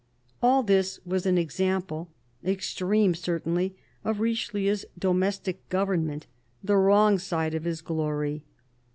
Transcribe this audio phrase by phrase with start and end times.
[0.41, 2.09] All this was an example—
[2.43, 6.25] extreme, certainly— of Richelieu's domestic government,
[6.63, 8.43] the wrong side of his glory.